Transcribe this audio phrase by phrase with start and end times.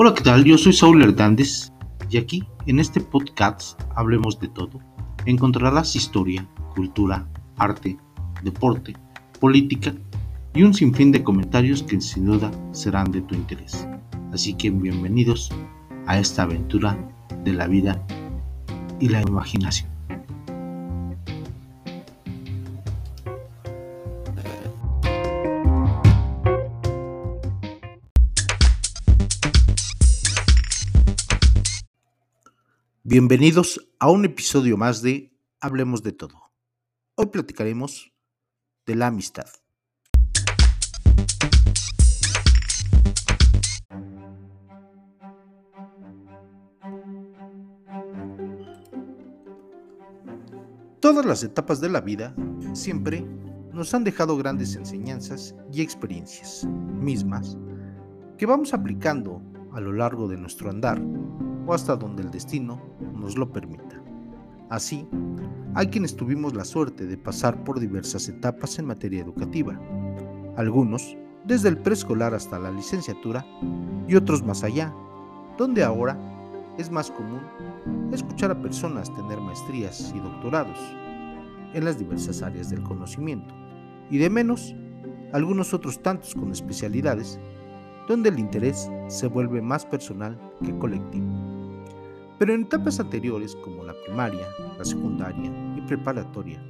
[0.00, 0.44] Hola, ¿qué tal?
[0.44, 1.72] Yo soy Saúl Hernández
[2.08, 4.78] y aquí, en este podcast, hablemos de todo.
[5.26, 7.26] Encontrarás historia, cultura,
[7.56, 7.98] arte,
[8.44, 8.94] deporte,
[9.40, 9.92] política
[10.54, 13.88] y un sinfín de comentarios que sin duda serán de tu interés.
[14.32, 15.50] Así que bienvenidos
[16.06, 16.96] a esta aventura
[17.42, 18.00] de la vida
[19.00, 19.97] y la imaginación.
[33.10, 36.52] Bienvenidos a un episodio más de Hablemos de todo.
[37.14, 38.12] Hoy platicaremos
[38.84, 39.46] de la amistad.
[51.00, 52.34] Todas las etapas de la vida
[52.74, 53.24] siempre
[53.72, 56.66] nos han dejado grandes enseñanzas y experiencias
[57.00, 57.56] mismas
[58.36, 59.40] que vamos aplicando
[59.72, 61.00] a lo largo de nuestro andar
[61.68, 62.80] o hasta donde el destino
[63.14, 64.02] nos lo permita.
[64.70, 65.06] Así,
[65.74, 69.78] hay quienes tuvimos la suerte de pasar por diversas etapas en materia educativa,
[70.56, 73.44] algunos desde el preescolar hasta la licenciatura
[74.08, 74.94] y otros más allá,
[75.58, 76.18] donde ahora
[76.78, 77.42] es más común
[78.12, 80.78] escuchar a personas tener maestrías y doctorados
[81.74, 83.54] en las diversas áreas del conocimiento,
[84.10, 84.74] y de menos
[85.34, 87.38] algunos otros tantos con especialidades,
[88.08, 91.47] donde el interés se vuelve más personal que colectivo.
[92.38, 96.62] Pero en etapas anteriores como la primaria, la secundaria y preparatoria,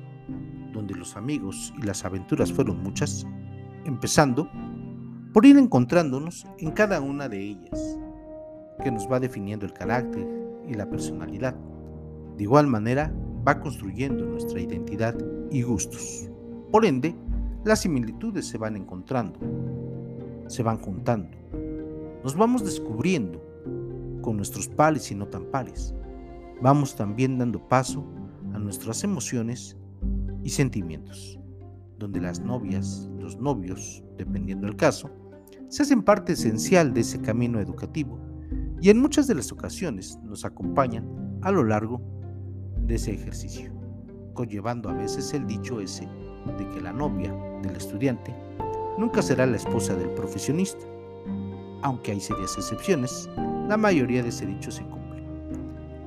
[0.73, 3.27] donde los amigos y las aventuras fueron muchas,
[3.85, 4.49] empezando
[5.33, 7.99] por ir encontrándonos en cada una de ellas,
[8.83, 10.27] que nos va definiendo el carácter
[10.67, 11.55] y la personalidad.
[12.37, 13.13] De igual manera,
[13.47, 15.17] va construyendo nuestra identidad
[15.51, 16.31] y gustos.
[16.71, 17.15] Por ende,
[17.65, 19.39] las similitudes se van encontrando,
[20.47, 21.37] se van juntando.
[22.23, 23.43] Nos vamos descubriendo
[24.33, 25.95] nuestros pares y no tan pares.
[26.61, 28.05] Vamos también dando paso
[28.53, 29.77] a nuestras emociones
[30.43, 31.39] y sentimientos,
[31.99, 35.11] donde las novias, los novios, dependiendo del caso,
[35.69, 38.19] se hacen parte esencial de ese camino educativo
[38.81, 42.01] y en muchas de las ocasiones nos acompañan a lo largo
[42.87, 43.71] de ese ejercicio,
[44.35, 46.09] conllevando a veces el dicho ese
[46.57, 48.35] de que la novia del estudiante
[48.97, 50.85] nunca será la esposa del profesionista,
[51.83, 53.29] aunque hay serias excepciones
[53.69, 55.23] la mayoría de ese dicho se cumple.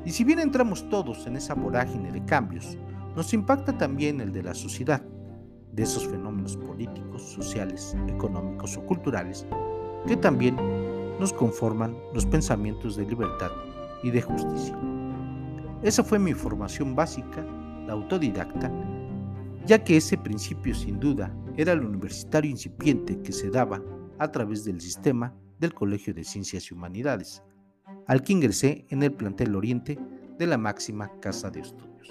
[0.03, 2.77] Y si bien entramos todos en esa vorágine de cambios,
[3.16, 5.01] nos impacta también el de la sociedad,
[5.72, 9.45] de esos fenómenos políticos, sociales, económicos o culturales
[10.07, 10.55] que también
[11.19, 13.51] nos conforman los pensamientos de libertad
[14.01, 14.78] y de justicia.
[15.83, 17.45] Esa fue mi formación básica,
[17.85, 18.72] la autodidacta,
[19.66, 23.81] ya que ese principio sin duda era el universitario incipiente que se daba
[24.17, 27.43] a través del sistema del Colegio de Ciencias y Humanidades,
[28.11, 29.97] al que ingresé en el plantel Oriente
[30.38, 32.09] de la máxima casa de estudios.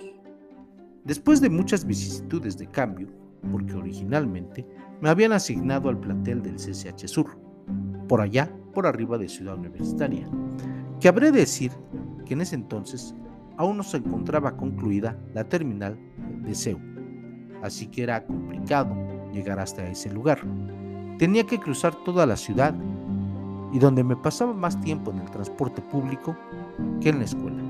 [1.04, 3.08] Después de muchas vicisitudes de cambio,
[3.52, 4.66] porque originalmente
[5.02, 7.38] me habían asignado al plantel del CCH Sur,
[8.08, 10.26] por allá, por arriba de Ciudad Universitaria,
[11.00, 11.70] que habré de decir
[12.24, 13.14] que en ese entonces
[13.58, 15.98] aún no se encontraba concluida la terminal
[16.42, 16.80] de CEU,
[17.62, 18.96] así que era complicado
[19.34, 20.40] llegar hasta ese lugar.
[21.18, 22.74] Tenía que cruzar toda la ciudad
[23.72, 26.36] y donde me pasaba más tiempo en el transporte público
[27.00, 27.62] que en la escuela,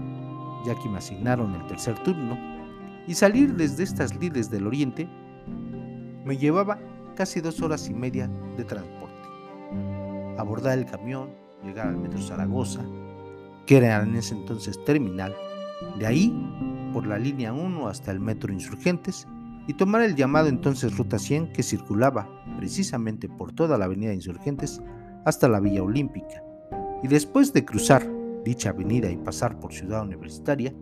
[0.67, 2.37] ya que me asignaron el tercer turno
[3.07, 5.09] y salir desde estas lides del oriente
[6.25, 6.79] me llevaba
[7.17, 9.15] casi dos horas y media de transporte.
[10.39, 11.31] Abordar el camión,
[11.65, 12.83] llegar al metro Zaragoza,
[13.67, 15.35] que era en ese entonces terminal,
[15.99, 19.27] de ahí por la línea 1 hasta el metro Insurgentes
[19.67, 24.81] y tomar el llamado entonces Ruta 100 que circulaba precisamente por toda la avenida Insurgentes
[25.25, 26.43] hasta la Villa Olímpica
[27.03, 28.07] y después de cruzar
[28.45, 30.73] dicha avenida y pasar por Ciudad Universitaria,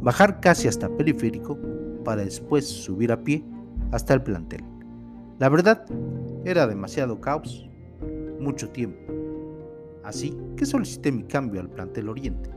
[0.00, 1.58] bajar casi hasta Periférico
[2.04, 3.44] para después subir a pie
[3.92, 4.62] hasta el plantel.
[5.38, 5.84] La verdad,
[6.44, 7.68] era demasiado caos,
[8.40, 8.98] mucho tiempo.
[10.04, 12.50] Así que solicité mi cambio al plantel Oriente,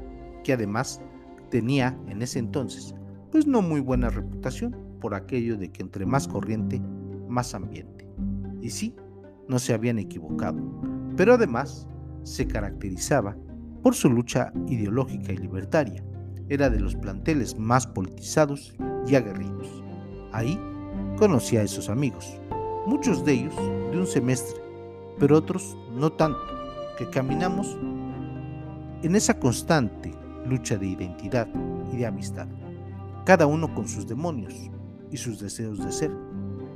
[0.43, 1.01] que además
[1.49, 2.95] tenía en ese entonces
[3.31, 6.81] pues no muy buena reputación por aquello de que entre más corriente,
[7.27, 8.07] más ambiente.
[8.61, 8.95] Y sí,
[9.47, 10.59] no se habían equivocado
[11.19, 11.85] pero además
[12.23, 13.35] se caracterizaba
[13.83, 16.01] por su lucha ideológica y libertaria.
[16.47, 18.73] Era de los planteles más politizados
[19.05, 19.83] y aguerridos.
[20.31, 20.57] Ahí
[21.17, 22.39] conocí a esos amigos,
[22.85, 23.55] muchos de ellos
[23.91, 24.61] de un semestre,
[25.19, 26.39] pero otros no tanto,
[26.97, 27.77] que caminamos
[29.03, 30.13] en esa constante
[30.45, 31.49] lucha de identidad
[31.91, 32.47] y de amistad,
[33.25, 34.53] cada uno con sus demonios
[35.11, 36.11] y sus deseos de ser,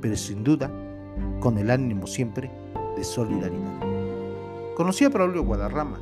[0.02, 0.70] pero sin duda
[1.40, 2.50] con el ánimo siempre
[2.94, 3.93] de solidaridad.
[4.76, 6.00] Conocí a Braulio Guadarrama,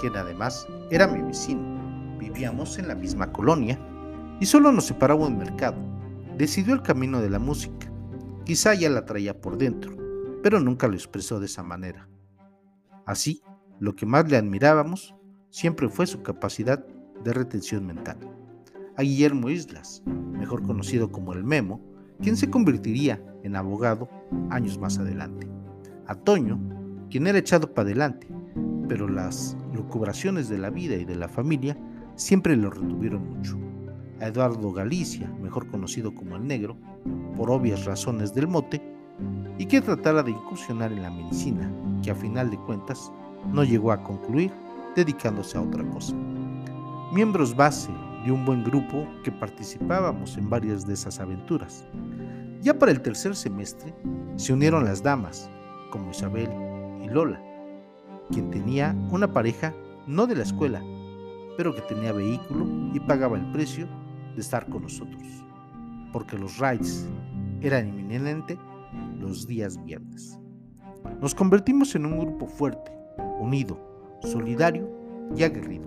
[0.00, 2.16] quien además era mi vecino.
[2.18, 3.78] Vivíamos en la misma colonia
[4.40, 5.76] y solo nos separaba un mercado.
[6.38, 7.92] Decidió el camino de la música.
[8.44, 9.94] Quizá ya la traía por dentro,
[10.42, 12.08] pero nunca lo expresó de esa manera.
[13.04, 13.42] Así,
[13.80, 15.14] lo que más le admirábamos
[15.50, 16.86] siempre fue su capacidad
[17.22, 18.18] de retención mental.
[18.96, 21.82] A Guillermo Islas, mejor conocido como el Memo,
[22.22, 24.08] quien se convertiría en abogado
[24.48, 25.46] años más adelante.
[26.06, 26.75] A Toño,
[27.10, 28.28] quien era echado para adelante,
[28.88, 31.76] pero las lucubraciones de la vida y de la familia
[32.14, 33.58] siempre lo retuvieron mucho.
[34.20, 36.76] A Eduardo Galicia, mejor conocido como el Negro,
[37.36, 38.82] por obvias razones del mote,
[39.58, 41.70] y que tratara de incursionar en la medicina,
[42.02, 43.12] que a final de cuentas
[43.52, 44.52] no llegó a concluir
[44.94, 46.14] dedicándose a otra cosa.
[47.12, 47.90] Miembros base
[48.24, 51.84] de un buen grupo que participábamos en varias de esas aventuras.
[52.62, 53.94] Ya para el tercer semestre
[54.36, 55.48] se unieron las damas,
[55.90, 56.50] como Isabel
[57.08, 57.42] Lola,
[58.30, 59.74] quien tenía una pareja
[60.06, 60.82] no de la escuela,
[61.56, 63.88] pero que tenía vehículo y pagaba el precio
[64.34, 65.22] de estar con nosotros,
[66.12, 67.08] porque los rides
[67.60, 68.58] eran inminentes
[69.18, 70.38] los días viernes.
[71.20, 72.92] Nos convertimos en un grupo fuerte,
[73.40, 73.78] unido,
[74.22, 74.88] solidario
[75.34, 75.86] y aguerrido.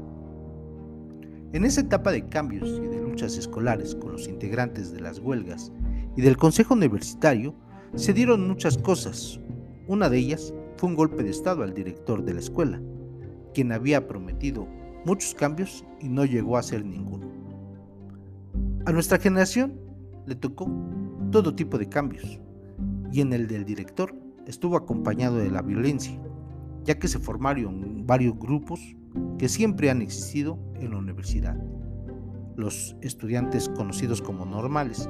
[1.52, 5.72] En esa etapa de cambios y de luchas escolares con los integrantes de las huelgas
[6.16, 7.56] y del Consejo Universitario,
[7.96, 9.40] se dieron muchas cosas.
[9.88, 12.80] Una de ellas fue un golpe de Estado al director de la escuela,
[13.54, 14.66] quien había prometido
[15.04, 17.28] muchos cambios y no llegó a hacer ninguno.
[18.86, 19.78] A nuestra generación
[20.26, 20.72] le tocó
[21.32, 22.40] todo tipo de cambios,
[23.12, 24.16] y en el del director
[24.48, 26.18] estuvo acompañado de la violencia,
[26.86, 28.80] ya que se formaron varios grupos
[29.38, 31.62] que siempre han existido en la universidad.
[32.56, 35.10] Los estudiantes conocidos como normales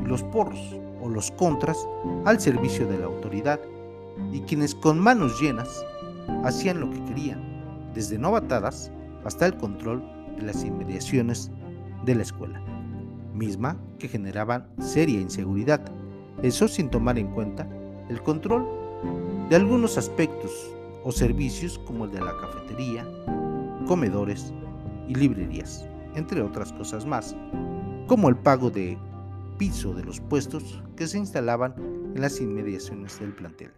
[0.00, 1.88] y los porros o los contras
[2.24, 3.58] al servicio de la autoridad
[4.32, 5.84] y quienes con manos llenas
[6.44, 8.92] hacían lo que querían, desde novatadas
[9.24, 10.02] hasta el control
[10.36, 11.50] de las inmediaciones
[12.04, 12.60] de la escuela,
[13.34, 15.80] misma que generaban seria inseguridad
[16.42, 17.68] eso sin tomar en cuenta
[18.08, 18.64] el control
[19.50, 20.52] de algunos aspectos
[21.04, 23.04] o servicios como el de la cafetería,
[23.86, 24.52] comedores
[25.08, 25.84] y librerías,
[26.14, 27.34] entre otras cosas más,
[28.06, 28.96] como el pago de
[29.58, 31.74] piso de los puestos que se instalaban
[32.14, 33.72] en las inmediaciones del plantel.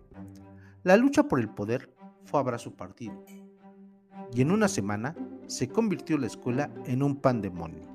[0.82, 1.94] La lucha por el poder
[2.24, 3.22] fue a brazo partido
[4.32, 5.14] y en una semana
[5.46, 7.86] se convirtió la escuela en un pandemonio,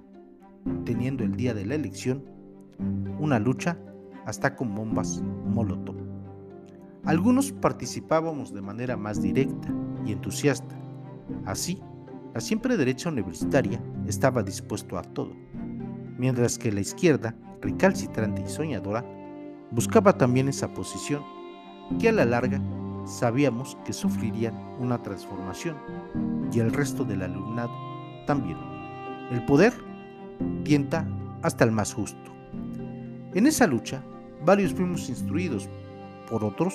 [0.84, 2.24] teniendo el día de la elección
[3.18, 3.80] una lucha
[4.28, 5.96] hasta con bombas Molotov.
[7.06, 9.74] Algunos participábamos de manera más directa
[10.06, 10.76] y entusiasta.
[11.44, 11.82] Así,
[12.36, 15.34] la siempre derecha universitaria estaba dispuesto a todo,
[16.20, 19.04] mientras que la izquierda, recalcitrante y soñadora,
[19.72, 21.24] buscaba también esa posición
[22.00, 22.60] que a la larga
[23.06, 25.78] sabíamos que sufrirían una transformación
[26.52, 27.72] y el resto del alumnado
[28.26, 28.58] también.
[29.32, 29.74] El poder
[30.64, 31.08] tienta
[31.42, 32.32] hasta el más justo.
[33.34, 34.04] En esa lucha
[34.46, 35.70] varios fuimos instruidos
[36.30, 36.74] por otros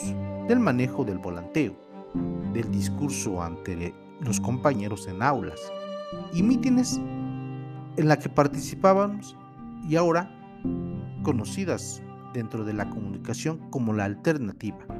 [0.48, 1.74] del manejo del volanteo,
[2.52, 5.60] del discurso ante los compañeros en aulas
[6.32, 7.00] y mítines
[7.96, 9.36] en la que participábamos
[9.88, 10.30] y ahora
[11.22, 14.99] conocidas dentro de la comunicación como la alternativa.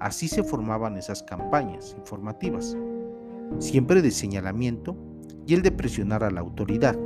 [0.00, 2.76] Así se formaban esas campañas informativas,
[3.58, 4.96] siempre de señalamiento
[5.46, 6.96] y el de presionar a la autoridad.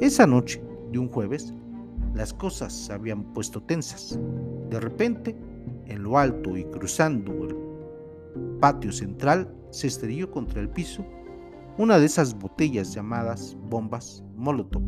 [0.00, 1.54] Esa noche de un jueves
[2.14, 4.18] las cosas se habían puesto tensas.
[4.70, 5.36] De repente,
[5.86, 11.04] en lo alto y cruzando el patio central, se estrelló contra el piso
[11.78, 14.82] una de esas botellas llamadas bombas Molotov,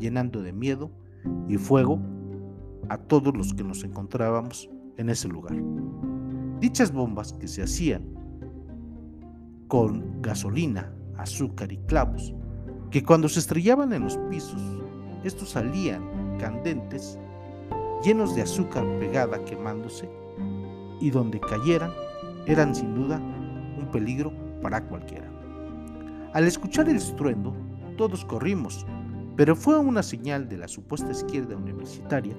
[0.00, 0.90] llenando de miedo
[1.48, 2.00] y fuego
[2.88, 5.56] a todos los que nos encontrábamos en ese lugar.
[6.60, 8.02] Dichas bombas que se hacían
[9.68, 12.34] con gasolina, azúcar y clavos,
[12.90, 14.60] que cuando se estrellaban en los pisos,
[15.22, 17.18] estos salían candentes,
[18.02, 20.08] llenos de azúcar pegada quemándose,
[21.00, 21.92] y donde cayeran
[22.46, 23.20] eran sin duda
[23.78, 25.30] un peligro para cualquiera.
[26.32, 27.54] Al escuchar el estruendo,
[27.96, 28.84] todos corrimos,
[29.36, 32.34] pero fue una señal de la supuesta izquierda universitaria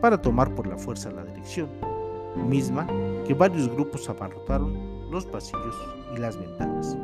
[0.00, 1.68] para tomar por la fuerza la dirección,
[2.48, 2.86] misma
[3.30, 5.76] que varios grupos abarrotaron los pasillos
[6.16, 6.98] y las ventanas.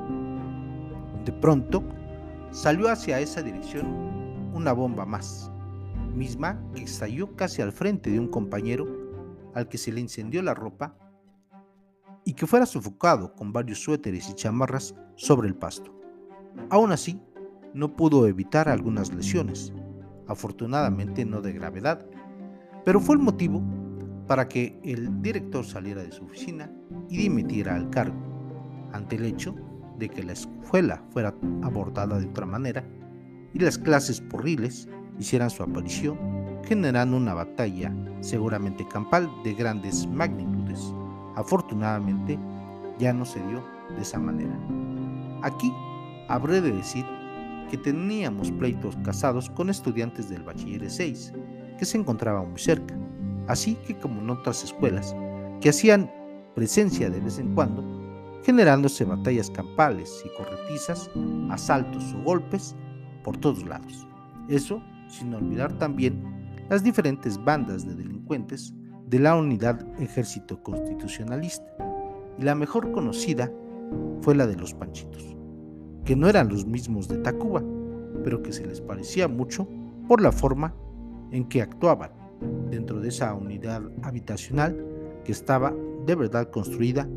[1.25, 1.85] De pronto,
[2.51, 3.87] salió hacia esa dirección
[4.53, 5.53] una bomba más,
[6.17, 8.89] misma que estalló casi al frente de un compañero
[9.55, 10.99] al que se le incendió la ropa
[12.25, 15.97] y que fuera sofocado con varios suéteres y chamarras sobre el pasto.
[16.71, 17.21] Aún así,
[17.73, 19.73] no pudo evitar algunas lesiones,
[20.27, 22.05] afortunadamente no de gravedad,
[22.85, 23.63] pero fue el motivo
[24.27, 26.71] para que el director saliera de su oficina
[27.09, 28.17] y dimitiera al cargo,
[28.93, 29.55] ante el hecho
[29.99, 32.85] de que la escuela fuera abordada de otra manera
[33.53, 36.19] y las clases porriles hicieran su aparición,
[36.65, 40.93] generando una batalla seguramente campal de grandes magnitudes.
[41.37, 42.39] Afortunadamente,
[42.99, 43.63] ya no se dio
[43.95, 44.59] de esa manera.
[45.43, 45.73] Aquí
[46.29, 47.05] habré de decir
[47.71, 51.33] que teníamos pleitos casados con estudiantes del bachiller 6,
[51.79, 52.97] que se encontraban muy cerca,
[53.49, 55.15] así que como en otras escuelas,
[55.61, 56.11] que hacían
[56.55, 57.85] presencia de vez en cuando,
[58.45, 61.11] generándose batallas campales y corretizas,
[61.51, 62.77] asaltos o golpes
[63.25, 64.07] por todos lados.
[64.49, 66.23] Eso sin olvidar también
[66.69, 68.73] las diferentes bandas de delincuentes
[69.07, 71.65] de la unidad Ejército Constitucionalista,
[72.39, 73.51] y la mejor conocida
[74.21, 75.37] fue la de los Panchitos,
[76.05, 77.63] que no eran los mismos de Tacuba,
[78.25, 79.69] pero que se les parecía mucho
[80.09, 80.75] por la forma
[81.31, 82.11] en que actuaban
[82.71, 84.85] dentro de esa unidad habitacional
[85.25, 85.75] que estaba
[86.07, 87.09] de verdad construida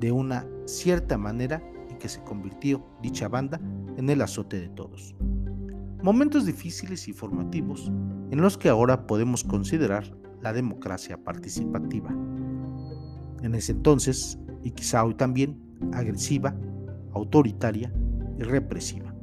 [0.00, 3.60] de una cierta manera y que se convirtió dicha banda
[3.96, 5.14] en el azote de todos.
[6.02, 7.90] Momentos difíciles y formativos
[8.30, 12.10] en los que ahora podemos considerar la democracia participativa.
[13.42, 15.58] En ese entonces, y quizá hoy también,
[15.92, 16.54] agresiva,
[17.12, 17.92] autoritaria
[18.38, 19.14] y represiva,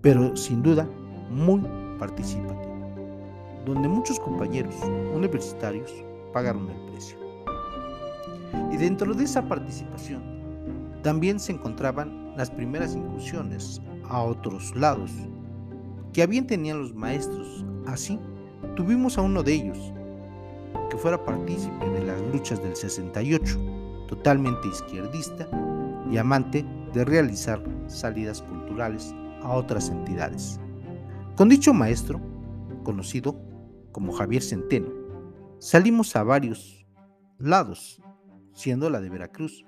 [0.00, 0.88] pero sin duda
[1.30, 1.62] muy
[1.98, 2.71] participativa
[3.64, 4.74] donde muchos compañeros
[5.14, 5.92] universitarios
[6.32, 7.18] pagaron el precio.
[8.72, 10.22] Y dentro de esa participación
[11.02, 15.10] también se encontraban las primeras incursiones a otros lados
[16.12, 17.64] que bien tenían los maestros.
[17.86, 18.18] Así,
[18.76, 19.92] tuvimos a uno de ellos
[20.90, 23.58] que fuera partícipe de las luchas del 68,
[24.08, 25.48] totalmente izquierdista
[26.10, 30.60] y amante de realizar salidas culturales a otras entidades.
[31.36, 32.20] Con dicho maestro,
[32.84, 33.34] conocido
[33.92, 34.88] como Javier Centeno.
[35.58, 36.84] Salimos a varios
[37.38, 38.02] lados,
[38.52, 39.64] siendo la de Veracruz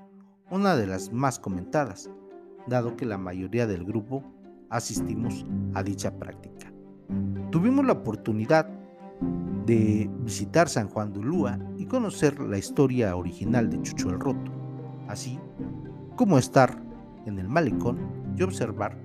[0.51, 2.11] una de las más comentadas,
[2.67, 4.25] dado que la mayoría del grupo
[4.71, 6.73] asistimos a dicha práctica.
[7.51, 8.69] Tuvimos la oportunidad
[9.67, 14.53] de visitar San Juan de Ulúa y conocer la historia original de Chucho el Roto,
[15.09, 15.39] así
[16.17, 16.79] como estar
[17.27, 17.99] en el malecón
[18.37, 18.99] y observar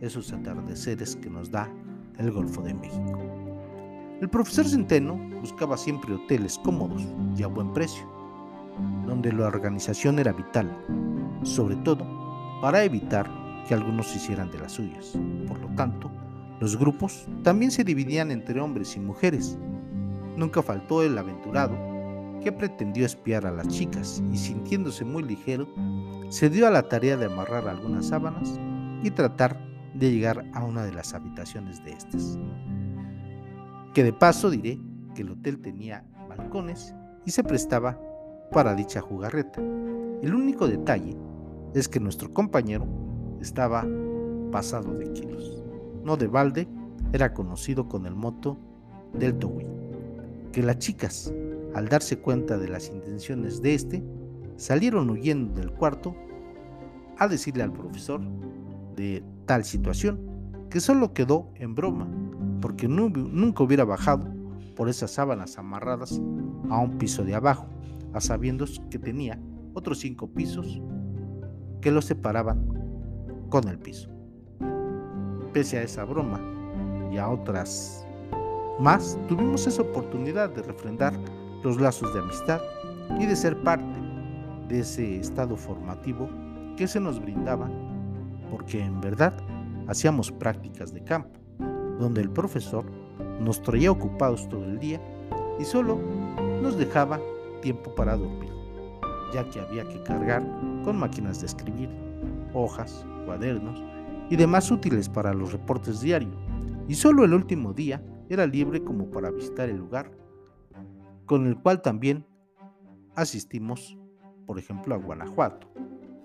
[0.00, 1.70] esos atardeceres que nos da
[2.18, 3.37] el Golfo de México.
[4.20, 7.06] El profesor Centeno buscaba siempre hoteles cómodos
[7.36, 8.04] y a buen precio,
[9.06, 10.76] donde la organización era vital,
[11.44, 12.04] sobre todo
[12.60, 13.30] para evitar
[13.68, 15.16] que algunos se hicieran de las suyas.
[15.46, 16.10] Por lo tanto,
[16.58, 19.56] los grupos también se dividían entre hombres y mujeres.
[20.36, 21.76] Nunca faltó el aventurado
[22.42, 25.68] que pretendió espiar a las chicas y sintiéndose muy ligero,
[26.28, 28.58] se dio a la tarea de amarrar algunas sábanas
[29.02, 29.60] y tratar
[29.94, 32.38] de llegar a una de las habitaciones de estas.
[33.94, 34.78] Que de paso diré
[35.14, 38.00] que el hotel tenía balcones y se prestaba
[38.52, 39.60] para dicha jugarreta.
[40.22, 41.16] El único detalle
[41.74, 42.86] es que nuestro compañero
[43.40, 43.86] estaba
[44.50, 45.62] pasado de kilos.
[46.04, 46.68] No de balde,
[47.12, 48.58] era conocido con el moto
[49.14, 49.68] del Towin.
[50.52, 51.32] Que las chicas,
[51.74, 54.02] al darse cuenta de las intenciones de este,
[54.56, 56.14] salieron huyendo del cuarto
[57.18, 58.20] a decirle al profesor
[58.96, 60.20] de tal situación,
[60.70, 62.08] que solo quedó en broma
[62.60, 64.26] porque nunca hubiera bajado
[64.76, 66.20] por esas sábanas amarradas
[66.70, 67.66] a un piso de abajo,
[68.12, 69.38] a sabiendas que tenía
[69.74, 70.80] otros cinco pisos
[71.80, 72.66] que lo separaban
[73.48, 74.10] con el piso.
[75.52, 76.40] Pese a esa broma
[77.12, 78.06] y a otras
[78.78, 81.12] más, tuvimos esa oportunidad de refrendar
[81.64, 82.60] los lazos de amistad
[83.18, 83.98] y de ser parte
[84.68, 86.28] de ese estado formativo
[86.76, 87.68] que se nos brindaba,
[88.50, 89.32] porque en verdad
[89.88, 91.40] hacíamos prácticas de campo
[91.98, 92.84] donde el profesor
[93.40, 95.00] nos traía ocupados todo el día
[95.58, 95.98] y solo
[96.62, 97.20] nos dejaba
[97.60, 98.50] tiempo para dormir,
[99.32, 100.42] ya que había que cargar
[100.84, 101.90] con máquinas de escribir,
[102.54, 103.82] hojas, cuadernos
[104.30, 106.34] y demás útiles para los reportes diarios,
[106.86, 110.10] y solo el último día era libre como para visitar el lugar,
[111.26, 112.26] con el cual también
[113.14, 113.98] asistimos,
[114.46, 115.68] por ejemplo, a Guanajuato,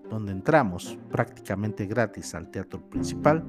[0.10, 3.44] donde entramos prácticamente gratis al teatro principal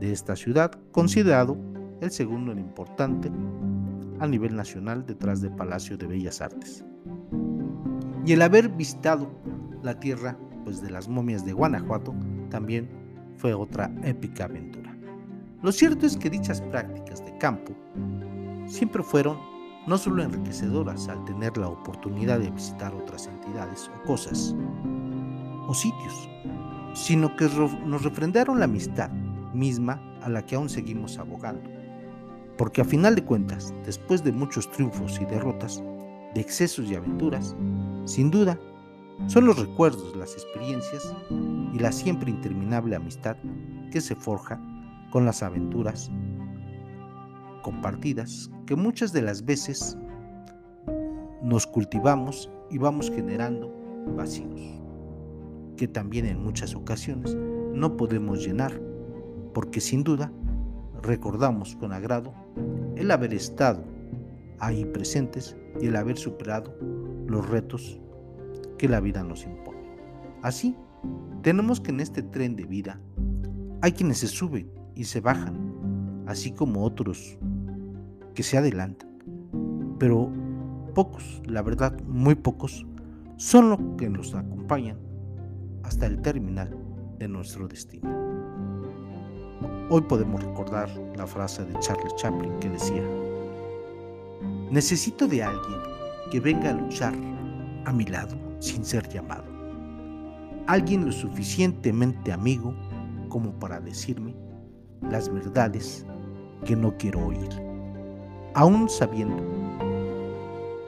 [0.00, 1.56] de esta ciudad, considerado
[2.00, 3.30] el segundo en importante
[4.18, 6.84] a nivel nacional detrás del Palacio de Bellas Artes.
[8.24, 9.30] Y el haber visitado
[9.82, 12.14] la tierra pues, de las momias de Guanajuato
[12.50, 12.88] también
[13.36, 14.94] fue otra épica aventura.
[15.62, 17.74] Lo cierto es que dichas prácticas de campo
[18.66, 19.38] siempre fueron
[19.86, 24.54] no solo enriquecedoras al tener la oportunidad de visitar otras entidades o cosas
[25.66, 26.28] o sitios,
[26.94, 27.48] sino que
[27.86, 29.10] nos refrendaron la amistad
[29.54, 31.68] misma a la que aún seguimos abogando.
[32.56, 35.82] Porque a final de cuentas, después de muchos triunfos y derrotas,
[36.34, 37.56] de excesos y aventuras,
[38.04, 38.58] sin duda,
[39.26, 41.14] son los recuerdos, las experiencias
[41.72, 43.36] y la siempre interminable amistad
[43.90, 44.60] que se forja
[45.10, 46.10] con las aventuras
[47.62, 49.98] compartidas que muchas de las veces
[51.42, 53.74] nos cultivamos y vamos generando
[54.16, 54.80] vacíos,
[55.76, 57.36] que también en muchas ocasiones
[57.74, 58.80] no podemos llenar,
[59.52, 60.32] porque sin duda
[61.02, 62.32] recordamos con agrado
[62.96, 63.82] el haber estado
[64.58, 66.74] ahí presentes y el haber superado
[67.26, 68.00] los retos
[68.78, 69.80] que la vida nos impone.
[70.42, 70.76] Así,
[71.42, 73.00] tenemos que en este tren de vida
[73.82, 77.38] hay quienes se suben y se bajan, así como otros
[78.34, 79.08] que se adelantan.
[79.98, 80.30] Pero
[80.94, 82.86] pocos, la verdad, muy pocos,
[83.36, 84.98] son los que nos acompañan
[85.82, 86.76] hasta el terminal
[87.18, 88.29] de nuestro destino.
[89.92, 93.02] Hoy podemos recordar la frase de Charles Chaplin que decía,
[94.70, 95.80] necesito de alguien
[96.30, 97.12] que venga a luchar
[97.86, 99.42] a mi lado sin ser llamado.
[100.68, 102.72] Alguien lo suficientemente amigo
[103.28, 104.32] como para decirme
[105.10, 106.06] las verdades
[106.64, 107.50] que no quiero oír,
[108.54, 109.42] aún sabiendo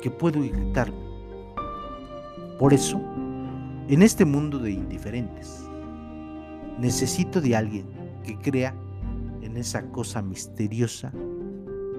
[0.00, 1.02] que puedo irritarme.
[2.56, 3.00] Por eso,
[3.88, 5.60] en este mundo de indiferentes,
[6.78, 7.86] necesito de alguien
[8.22, 8.72] que crea
[9.52, 11.12] en esa cosa misteriosa,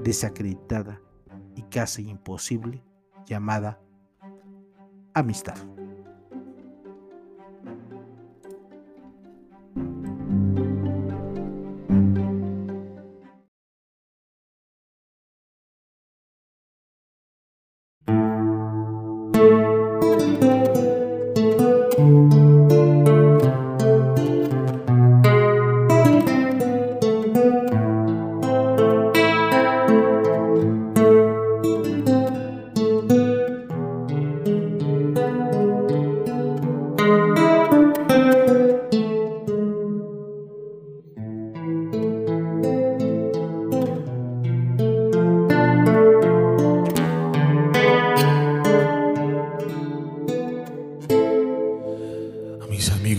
[0.03, 0.99] desacreditada
[1.55, 2.83] y casi imposible
[3.27, 3.79] llamada
[5.13, 5.57] amistad.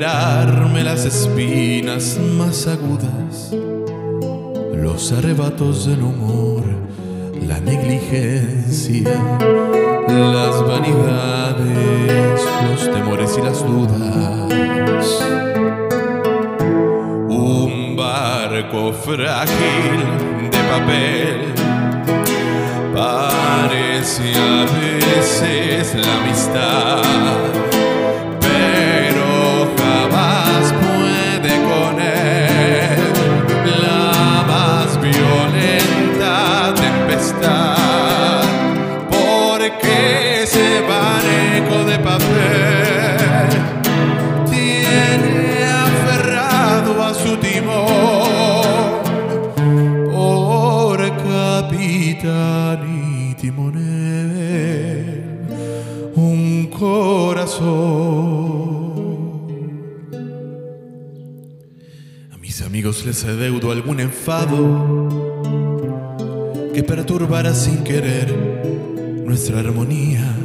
[0.00, 3.54] tolerarme las espinas más agudas,
[4.74, 6.62] los arrebatos del humor,
[7.46, 9.10] la negligencia,
[10.08, 14.48] las vanidades, los temores y las dudas.
[17.28, 20.00] Un barco frágil
[20.50, 21.52] de papel
[22.94, 27.69] parece a veces la amistad
[62.72, 65.08] les deudo algún enfado
[66.72, 68.32] que perturbara sin querer
[69.24, 70.36] nuestra armonía.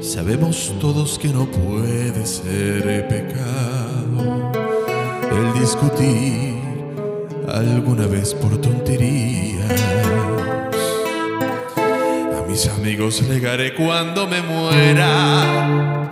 [0.00, 4.50] Sabemos todos que no puede ser pecado
[5.30, 6.54] el discutir
[7.52, 9.82] alguna vez por tonterías.
[12.34, 16.08] A mis amigos legaré cuando me muera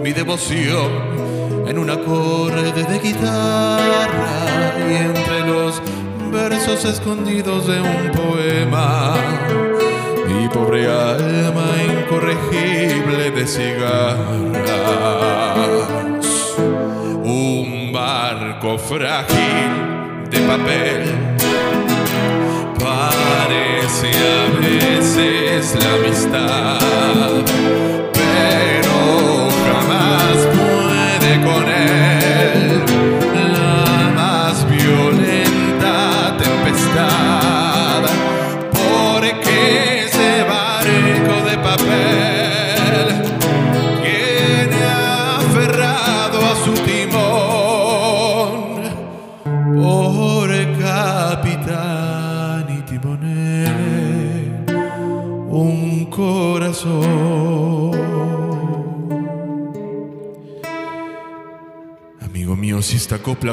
[0.00, 1.37] mi devoción
[1.68, 4.08] en un acorde de guitarra
[4.88, 5.82] y entre los
[6.32, 9.14] versos escondidos de un poema.
[10.26, 14.48] Mi pobre alma incorregible de cigarras.
[17.22, 21.14] Un barco frágil de papel
[22.78, 27.44] parece a veces la amistad,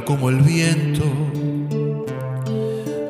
[0.04, 1.04] como el viento.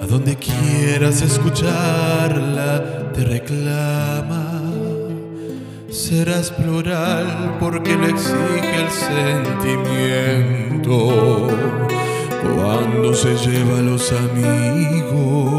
[0.01, 4.61] A donde quieras escucharla, te reclama.
[5.89, 11.47] Serás plural porque lo exige el sentimiento.
[12.55, 15.55] Cuando se lleva a los amigos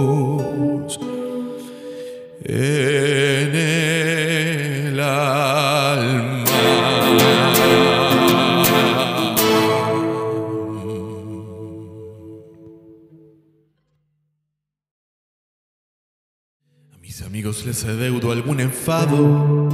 [17.67, 19.69] les adeudo algún enfado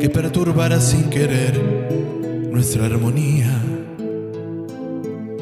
[0.00, 1.60] que perturbará sin querer
[2.50, 3.62] nuestra armonía.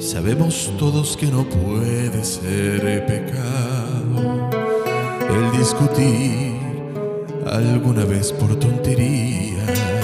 [0.01, 4.51] Sabemos todos que no puede ser pecado
[5.31, 6.57] el discutir
[7.47, 10.00] alguna vez por tonterías